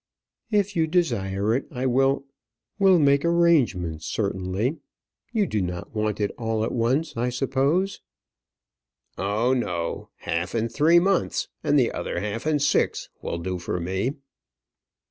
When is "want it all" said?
5.93-6.63